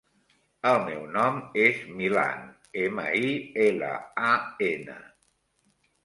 [0.67, 2.47] El meu nom és Milan:
[2.83, 3.29] ema, i,
[3.65, 3.91] ela,
[4.31, 4.31] a,
[4.69, 4.97] ena.